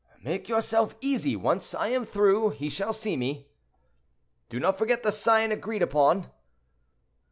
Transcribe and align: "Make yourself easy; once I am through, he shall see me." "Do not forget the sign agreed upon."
"Make 0.23 0.49
yourself 0.49 0.95
easy; 0.99 1.35
once 1.35 1.75
I 1.75 1.89
am 1.89 2.05
through, 2.05 2.49
he 2.49 2.71
shall 2.71 2.91
see 2.91 3.15
me." 3.15 3.51
"Do 4.49 4.59
not 4.59 4.75
forget 4.75 5.03
the 5.03 5.11
sign 5.11 5.51
agreed 5.51 5.83
upon." 5.83 6.31